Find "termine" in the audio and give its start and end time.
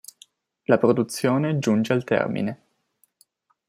2.03-2.63